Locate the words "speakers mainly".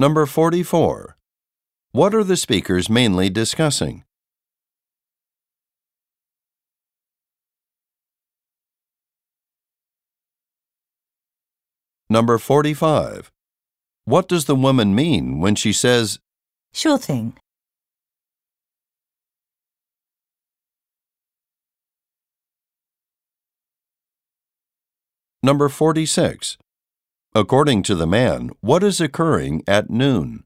2.36-3.30